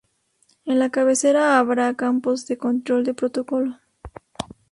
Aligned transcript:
En 0.65 0.79
la 0.79 0.89
cabecera 0.89 1.59
habrá 1.59 1.93
campos 1.93 2.47
de 2.47 2.57
control 2.57 3.03
de 3.03 3.13
protocolo. 3.13 3.77